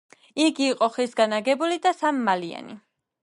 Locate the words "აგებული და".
1.39-1.93